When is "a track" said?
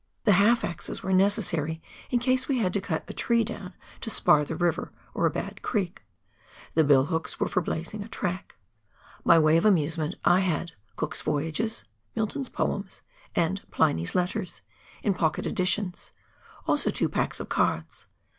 8.03-8.55